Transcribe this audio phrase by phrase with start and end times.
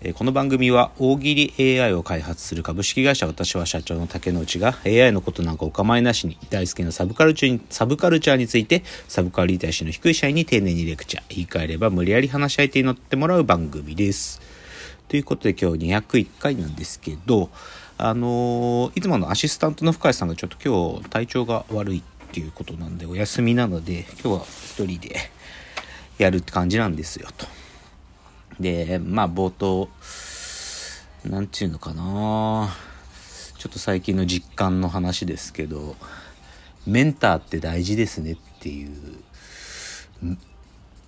[0.00, 14.40] えーこの番組は大喜利 AI を開発する株式会社私は社長の竹之内が AI のことなんかお構いなしに大好きなサブカルチャーにサブカルチャーについてサブカルリテラシーの低い社員に丁寧にレクチャー言い換えれば無理やり話し相手に乗ってもらう番組です。
[15.08, 17.50] ということで今日201回なんですけど
[17.98, 22.02] あのーいつものアシスタントの深谷さんがちょっと今日体調が悪いっ
[22.32, 25.16] ていうことなんでお休みなので今日は一人で
[26.18, 27.46] やるって感じなんですよと。
[28.60, 29.88] でまあ冒頭
[31.24, 32.74] なんていうのかな。
[33.58, 35.94] ちょっと最近の実感の話ですけど
[36.84, 38.90] メンターって大事ですねっていう。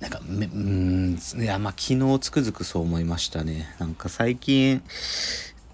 [0.00, 3.74] なんかめうんいやまあ昨日つくづくそう思いましたね。
[3.78, 4.82] なんか最近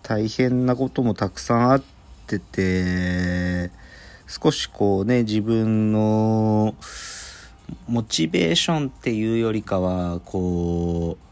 [0.02, 1.82] 大変なこともたくさんあっ
[2.26, 3.70] てて
[4.26, 6.74] 少しこうね自分の
[7.86, 11.27] モチベーションっていうよりかはこう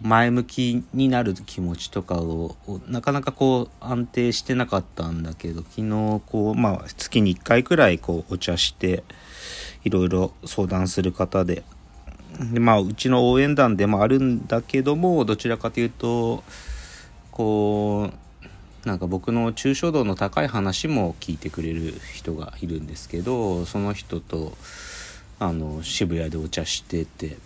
[0.00, 9.02] 前向きになる気持ちとかをなかなかこう安定してなかったんだけど昨日こうまあ月に1回くらいこうお茶して
[9.84, 11.64] いろいろ相談する方で
[12.52, 16.44] でまあうちの応援団でもあるんだけどもどちらかというと
[17.32, 24.56] こうなんか僕の抽象度の高い話も聞いてくれる人がいるんですけどその人と
[25.40, 27.36] あの渋谷でお茶してて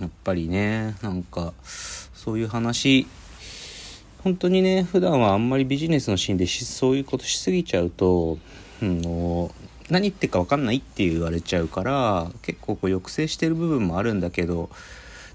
[0.00, 3.06] やっぱりねなんかそういう話
[4.22, 8.38] 本当にね普段はあんまりビジネスのシーンでそういうことしすぎちゃうと、
[8.82, 9.00] うん、
[9.90, 14.70] 何言ってるか分かんないって言われちゃうから結構こう抑制してる部分もあるんだけど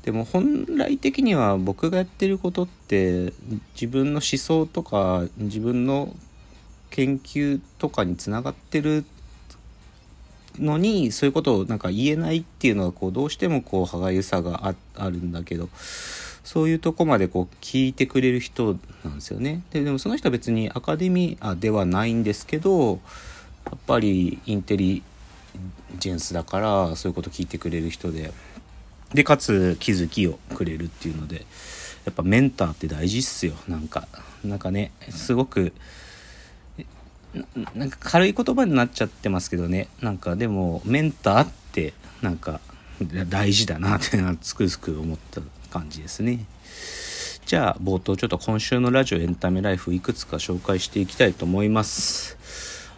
[0.04, 3.34] でも本来的には僕がやってることって
[3.74, 6.14] 自分の思想とか自分の
[6.90, 9.06] 研究とかにつながってる
[10.60, 15.70] のにそういうことをなんか言えないっていうのはこうどうしてもこう歯がゆさがああるんだけど
[16.44, 19.64] そういうとこまでこう聞いてくれる人なんですよね。
[19.72, 23.00] ででもその人は別にアカデミアではないんですけど
[23.66, 25.02] やっぱりインテリ
[26.00, 28.32] ジェンスだからそういうこと聞いてくれる人で
[29.14, 31.46] でかつ気づきをくれるっていうので
[32.06, 34.08] やっぱメンターって大事っすよなんか
[34.44, 35.72] なんかねすごく
[37.34, 39.88] ななんか軽い言葉になっちゃってますけどね。
[40.02, 42.60] なんかでもメンターってなんか
[43.30, 45.42] 大事だなってなつくづく思った
[45.72, 46.46] 感じですね。
[47.46, 52.38] じゃあ冒頭ちょっと今週のラジオエンタメライフいくつか紹介していきたいと思います。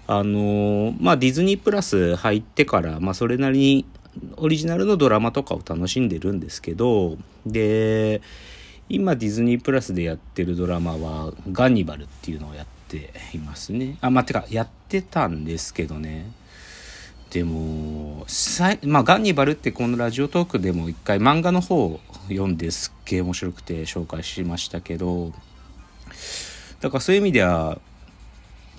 [0.07, 3.85] あのまあディズニープラス入ってから、まあ、それなりに
[4.37, 8.21] オリジナルのドラマとかを楽しんでるんですけどで
[8.87, 12.65] 今ディズニープラスでやってるドラマは「ガンニバル」っていうのをやっ
[12.99, 13.97] ていますね。
[14.01, 16.31] あまあてかやってたんですけどね。
[17.31, 25.33] でもさいまあガンニバルってこのラジオトークでも一回漫画の方を読んですっげえ面白くて紹介しましたけど
[26.79, 27.79] だからそういう意味では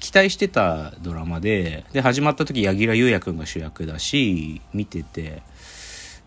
[0.00, 5.42] 期待してたドラマでで始まった時柳楽優弥君が主役だし見てて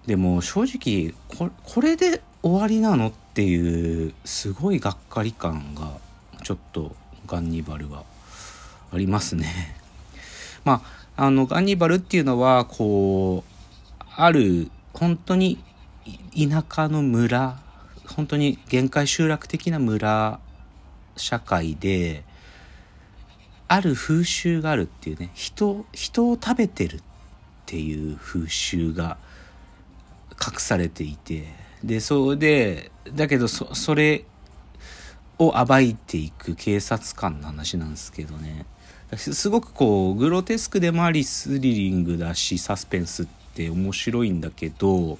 [0.05, 5.97] でも正直ここれで終わりなのっていうすごいがっかり感が
[6.43, 6.95] ちょっと
[7.29, 8.03] ガンニバルは
[8.91, 9.75] ありますね。
[10.65, 10.81] ま
[11.15, 15.59] ああのガンニバルっていうのはこうある本当に
[16.33, 17.59] 田舎の村
[18.07, 20.39] 本当に限界集落的な村
[21.15, 22.23] 社会で
[23.67, 27.01] ある風習があるっていうね人人を食べてるっ
[27.67, 29.17] ていう風習が
[30.33, 31.45] 隠されていて
[31.83, 34.25] でそうでだけどそそれ
[35.39, 38.65] を暴いていく警察官の話なんですけどね。
[39.17, 45.17] すすごくこうグロテスクでもありスリリングだしサスペンスって面白いんだけど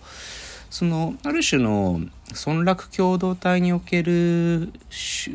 [0.69, 2.00] そのある種の
[2.45, 4.71] 村落共同体における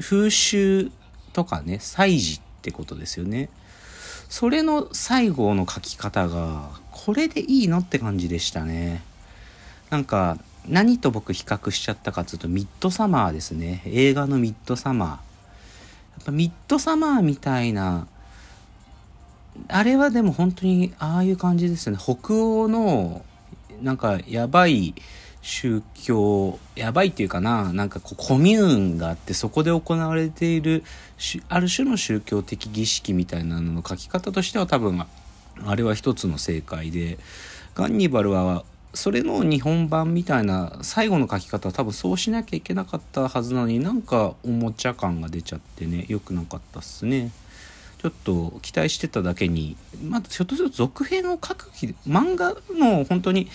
[0.01, 0.93] 風習
[1.33, 3.49] とかね祭事ってことですよね。
[4.29, 9.03] それの最後の書き方がこれでいいのって感じでしたね。
[9.95, 10.39] なんか
[10.69, 13.81] 何と僕比較しちゃったかっていうとミッドサマーですね。
[13.87, 15.09] 映画のミッドサマー。
[15.11, 15.17] や
[16.23, 18.09] っぱミッドサマーみたいな
[19.69, 21.99] あれはでも本当にああいう感じですよね。
[22.03, 23.25] 北欧の
[23.83, 24.97] なんかやばい
[25.43, 30.83] 宗教やばいっていうかななんかこうコミューンがあってそこで行われている
[31.49, 35.01] ある種の宗教的儀式みたいなのの書き方としては多分
[35.65, 37.17] あれは一つの正解で
[37.77, 38.65] ガンニバルは
[38.95, 46.07] それの日本版みたいな最後の書き方は多分そうしなきゃいけなかったはずなのになんかおもちゃ感が出ちゃってね。
[46.09, 47.31] 良くなかったっすね。
[47.99, 49.77] ちょっと期待してただけに。
[50.03, 53.49] まだひょっとすると続編を書く気漫画の本当に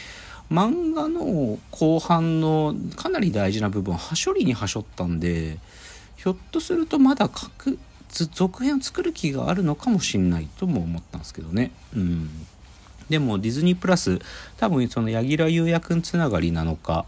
[0.52, 5.60] 漫画の後半のかなり大事な部分はしょりにはしょったんで
[6.18, 7.78] ひょっとするとまだ書く
[8.10, 11.72] 続編を作る気があるのかもしんないとも思ったんですけどね。
[11.96, 12.30] うん。
[13.10, 14.20] でもディズニープラス
[14.58, 17.06] 多分その柳楽優弥くんつながりなのか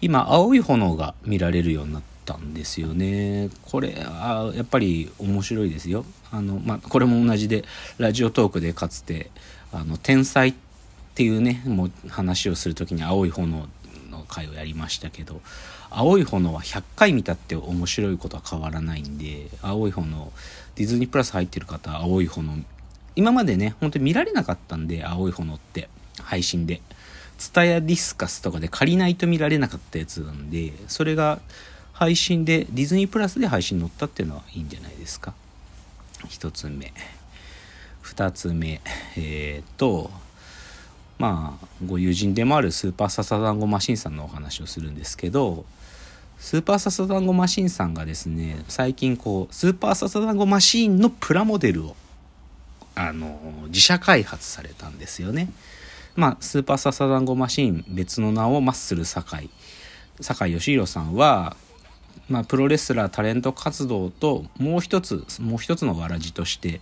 [0.00, 3.48] 今青い炎が見られるようになったんですよね。
[3.62, 6.04] これあやっぱり面白いですよ。
[6.30, 7.64] あのまあこれも同じで
[7.98, 9.30] ラジオトークでかつて
[9.72, 10.54] あの天才っ
[11.14, 13.66] ていうねもう話をする時に青い炎
[14.10, 15.40] の回をやりましたけど
[15.90, 20.32] 青い炎は100回見たって面白いことは変わらないんで青い炎
[20.74, 22.64] ディズニープラス入ってる方青い炎
[23.16, 25.88] 今までね、本当に見られなかったんで、青い炎って、
[26.22, 26.80] 配信で。
[27.38, 31.40] ツタヤディスカスとかで借りないと見られなかったやつなんで、それが
[31.92, 35.34] 配信で、ディズニープラスで配信載ったっていうのはいいんじゃないですか。
[36.28, 36.92] 一つ目。
[38.00, 38.80] 二つ目。
[39.16, 40.10] えー、っと、
[41.18, 45.64] まあ、ご友人でもあるスーパーササダンゴマシンさんのお話をするんですけど、
[46.38, 51.96] スーパーササダンゴマシンさんがですね、最近こう、スーパーササダンゴマシンのプラモデルを
[52.94, 53.38] あの
[53.68, 55.50] 自社開発されたんですよね。
[56.16, 59.50] まあ、スーパーササダンゴマシン別の名をマッスル堺
[60.20, 61.56] 酒井義弘さんは、
[62.28, 66.80] まあ、プロレスラータレント活動ともう一つもう一つのわらじとして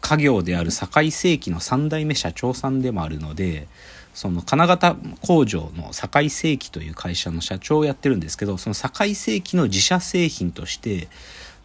[0.00, 3.68] 家業である堺世紀の3代目社長さんでもあるので
[4.12, 11.08] その金型工場の堺世紀という会社の社長をやってるんですけどその堺世紀の自社製品として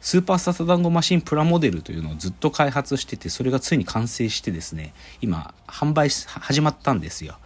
[0.01, 7.38] スーパーササダンゴマシンプラモデルというのをずっと開発しててそれがついに完成してですね今販売始まったんですよ。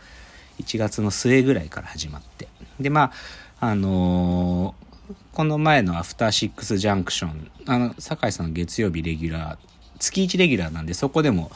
[0.59, 2.47] 1月の末ぐらいから始まって。
[2.79, 3.11] でま
[3.59, 9.57] ああのー、この前のアフターシックスジャンクションあの酒井さんの月曜日レギュラー
[9.99, 11.51] 月1レギュラーなんでそこでも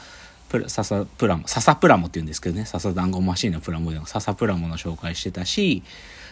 [0.50, 2.66] プラササプラモササプラモって言うんですけどね。
[2.66, 5.84] ササダンゴマシンのプラモデルササプラモの紹介してたし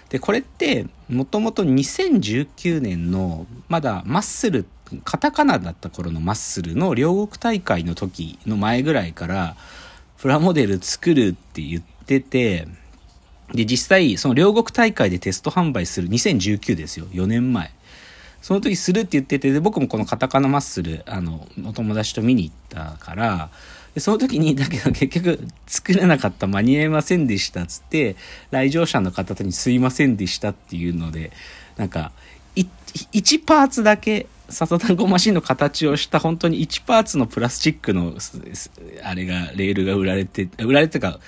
[0.09, 4.65] でこれってもともと2019年のまだマッスル
[5.03, 9.55] カタカナだった頃のマッスルの両国大会の時の前ぐらいから
[10.17, 12.67] プラモデル作るって言ってて
[13.53, 17.05] で実際その両国大会でテスト販売する2019ですよ。
[17.07, 17.71] 4年前
[18.41, 23.49] その時するって言っててで僕もこのカタカナマッスルあのお友達と見に行ったから
[23.95, 28.17] でその時に、だけど結局作れなかった、間に合いませんでしたっつって、
[28.51, 31.31] 来場者の方にすいませんでしたっていうので、
[31.77, 32.11] なんか、
[32.55, 38.15] 1パーツだけ、サトタンゴマシンの形をした本当に1パーツのプラスチックの、
[39.03, 41.19] あれが、レールが売られて、売られてか、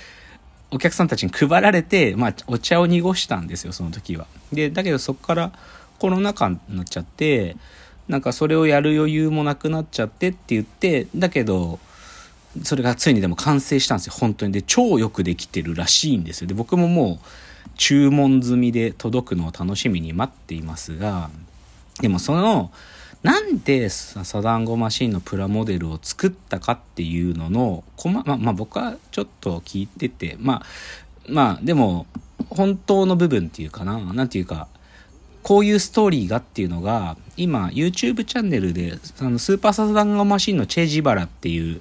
[0.69, 4.27] お客さんたちに配られて、まあ、お茶を濁したんですよ、その時は。
[4.51, 5.51] で、だけどそこから
[5.99, 7.55] コロナ禍になっちゃって、
[8.09, 11.79] なんかそれをやる余裕もなくなっちゃってって言って、だけど、
[12.63, 14.13] それがついにでも完成したんですよ。
[14.17, 14.53] 本当に。
[14.53, 16.47] で超よくできてるらしいんですよ。
[16.47, 21.29] で僕ももう注文済みで届くのを楽しみに待っていますが
[22.01, 22.71] でもその
[23.23, 30.65] なんでサダンゴマシンのプラモデルを作ったかっていうののま、まあ、まあ僕はちょっと聞いててまあ
[31.27, 32.05] まあでも
[32.49, 34.67] 本当の部分っていうかな何ていうか
[35.47, 41.79] こういうストーリーがっていうのが、今、YouTube チャンネルで、あの、スーパーサダンゴマシンのチェ・ジバラっていう、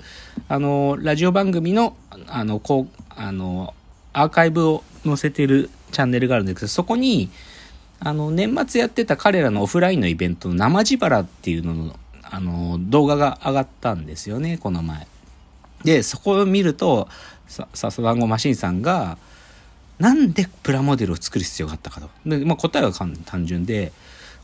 [0.48, 1.96] あの、ラジオ番組の、
[2.28, 3.74] あの、こう、あの、
[4.12, 7.30] アーカイブを載せてるチャンネルがあるんですけど、そこに、
[7.98, 15.08] あの、年末やってた彼らのオフラインのイベントの生自腹っていうのの、あの、動画が上がったんですよね、この前。
[15.82, 17.08] で、そこを見ると、
[17.48, 19.18] さ、サザンゴマシンさんが、
[19.98, 22.10] なんでプラモデルを作る必要があったかと。
[22.26, 23.92] で、まあ、答えは単純で、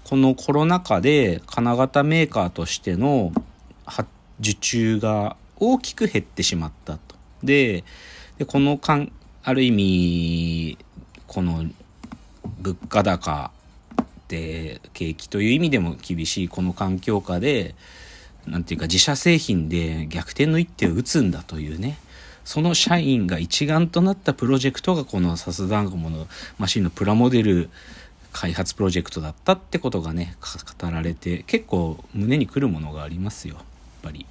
[0.04, 3.32] このコロナ禍で金型メーカーとしての
[4.40, 7.14] 受注が大きく減ってしまったと。
[7.45, 7.85] で、
[8.38, 9.12] でこのかん、
[9.45, 10.78] ある意味、
[11.28, 11.64] この
[12.61, 13.52] 物価高
[14.26, 17.76] で景気という意味でも厳しいこの環境下で、
[18.47, 21.97] なんていうか自社製品で逆転の一手を打つんだというね。
[22.45, 26.26] その社員が一丸となったプロジェクトがこのサスダンゴモの
[26.59, 27.71] マシンのプラモデル
[28.33, 30.37] 開発プロジェクトだったってことがね
[30.81, 33.64] 語られて結構胸にくるものがありますよやっ
[34.02, 34.26] ぱり。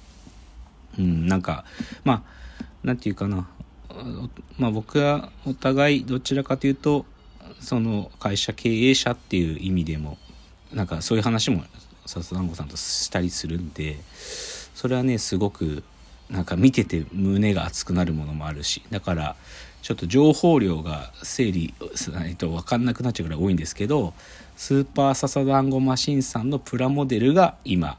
[0.98, 1.64] うん、なんか
[2.04, 2.24] ま
[2.60, 3.48] あなんていうかな。
[4.58, 7.04] まあ僕はお互いどちらかというと
[7.60, 10.16] その会社経営者っていう意味でも
[10.72, 11.62] なんかそういう話も
[12.06, 13.98] 笹団子さんとしたりするんで
[14.74, 15.84] それはねすごく
[16.30, 19.36] なんか見てて胸が熱くなるものもあるしだから
[19.82, 24.14] ちょっと情報量が整理しないと分かんなくなっちゃうぐらい多いんですけど
[24.56, 27.98] スーパーササダンゴマシンさんのプラモデルが今、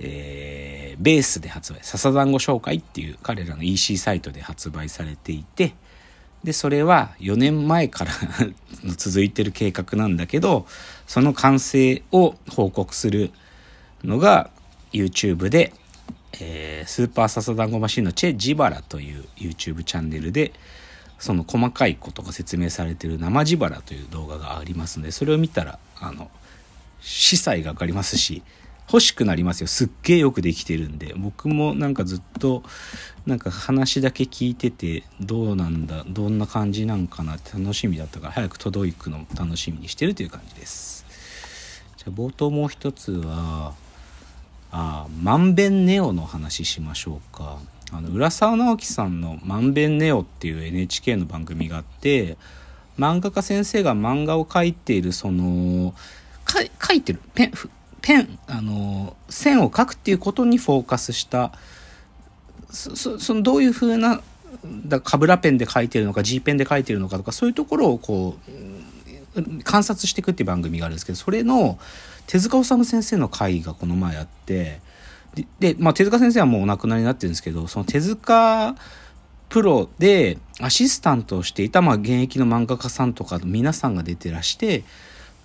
[0.00, 5.74] えー、ベースで発売笹団子紹介っていう彼らの EC サイトで発売されていて
[6.44, 8.12] でそれは4年前から
[8.96, 10.66] 続いてる計画なんだけど
[11.06, 13.32] その完成を報告する
[14.04, 14.50] のが
[14.92, 15.72] YouTube で、
[16.40, 20.52] えー、スーパーササダンゴマシンのチェ・ジバラという YouTube チャンネルで
[21.18, 26.30] その細かいことが説明されてる生地腹という動画がありますのでそれを見たらあの
[27.00, 28.42] 司祭が分かりますし
[28.90, 29.66] 欲しくなりますよ。
[29.66, 31.14] すっげえよくできてるんで。
[31.16, 32.62] 僕もなんかずっと
[33.26, 41.04] なんか話だけ聞いててどうなんだどんな感じなんかなって楽しみだったから早く届くのも楽しみにしてるという感じです。
[41.98, 43.74] じゃあ冒頭もう一つは
[44.72, 47.58] あまんべんネオの話しましょうか。
[47.90, 52.36] あの浦沢直樹さんの「まんべんネオ」っていう NHK の番組があって
[52.98, 55.94] 漫画家先生が漫画を描いているその
[56.44, 57.52] 描いてるペン
[58.00, 61.52] ペン、あの、線を描くっていうことにフォーカスした、
[62.70, 64.20] そそのどういうふうな、
[64.86, 68.38] だカブラペンで描いてるのか G ペンで描いてるのかとかそういうところをこ
[69.36, 71.78] う観察していくっていう番組があるんですけどそれの
[72.26, 74.80] 手塚治虫先生の回がこの前あって
[75.60, 78.74] で、まあ、手塚先生はもうお亡くなりになってるんですけどその手塚
[79.48, 84.84] プロでアシスタントをしていた、まあ、現役の漫画家さんとか皆さんが出てらして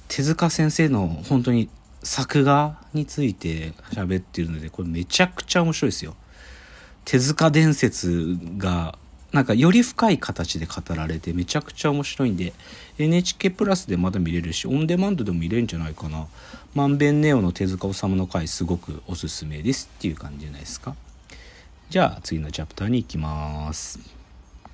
[0.08, 1.70] 手塚先生の本当に
[2.04, 6.16] 作画について喋ってるのでこれめちゃくちゃ面白いですよ。
[7.06, 8.98] 手塚伝説が
[9.32, 12.54] なんかより深い形で語られてめちゃくちゃ面白いんで
[13.00, 16.28] NHK プラスでまだ見れるしオンデマンドでも見れるんじゃないかな。
[16.76, 20.96] まんべんネオの手塚治虫の回すごくおすすめですっていう感じじゃないですか。
[21.90, 24.23] じゃあ次のチャプターに行きます。